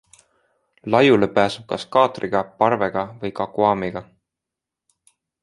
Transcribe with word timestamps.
Laiule 0.95 1.29
pääseb 1.35 1.67
kas 1.73 1.85
kaatriga, 1.97 2.41
parvega 2.63 3.05
või 3.21 3.33
kakuamiga. 3.43 4.05